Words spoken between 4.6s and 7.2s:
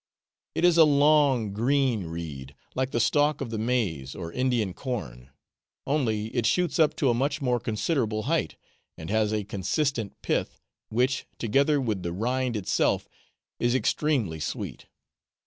corn, only it shoots up to a